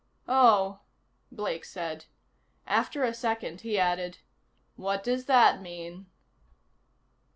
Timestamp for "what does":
4.75-5.25